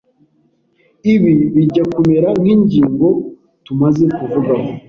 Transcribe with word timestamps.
Ibi 1.13 1.33
bijya 1.53 1.83
kumera 1.93 2.29
nk’ingingo 2.39 3.07
tumaze 3.65 4.03
kuvugaho 4.15 4.67